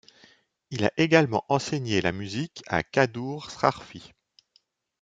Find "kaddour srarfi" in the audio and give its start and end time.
2.81-4.13